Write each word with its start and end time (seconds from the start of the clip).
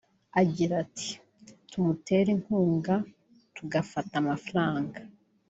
Agira 0.41 0.73
ati 0.83 1.09
“Tumutera 1.69 2.29
inkunga 2.35 2.95
tugafata 3.55 4.13
amafaranga 4.21 4.99